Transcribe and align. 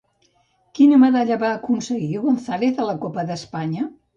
Quina 0.77 0.97
medalla 1.03 1.37
va 1.45 1.51
aconseguir 1.59 2.23
González 2.25 2.83
a 2.85 2.89
la 2.91 2.99
Copa 3.07 3.31
d'Espanya? 3.33 3.89